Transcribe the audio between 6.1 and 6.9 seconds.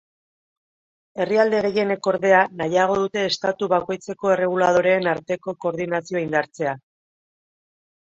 indartzea.